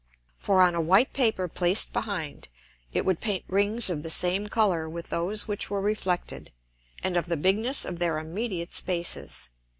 For 0.39 0.63
on 0.63 0.73
a 0.73 0.81
white 0.81 1.13
Paper 1.13 1.47
placed 1.47 1.93
behind, 1.93 2.47
it 2.91 3.05
would 3.05 3.21
paint 3.21 3.43
Rings 3.47 3.87
of 3.87 4.01
the 4.01 4.09
same 4.09 4.47
Colour 4.47 4.89
with 4.89 5.11
those 5.11 5.47
which 5.47 5.69
were 5.69 5.79
reflected, 5.79 6.51
and 7.03 7.15
of 7.15 7.27
the 7.27 7.37
bigness 7.37 7.85
of 7.85 7.99
their 7.99 8.17
immediate 8.17 8.73
Spaces. 8.73 9.51